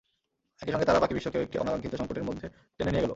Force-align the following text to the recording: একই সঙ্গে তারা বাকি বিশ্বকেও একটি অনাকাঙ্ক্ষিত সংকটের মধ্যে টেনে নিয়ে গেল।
একই 0.61 0.71
সঙ্গে 0.71 0.85
তারা 0.85 0.99
বাকি 0.99 1.13
বিশ্বকেও 1.13 1.41
একটি 1.41 1.57
অনাকাঙ্ক্ষিত 1.59 1.95
সংকটের 1.95 2.23
মধ্যে 2.23 2.47
টেনে 2.77 2.91
নিয়ে 2.91 3.01
গেল। 3.01 3.09